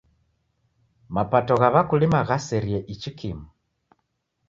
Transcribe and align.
Mapato 1.17 1.55
gha 1.61 1.69
w'akulima 1.75 2.19
ghaserie 2.29 2.79
ichi 2.93 3.11
kimu. 3.17 3.45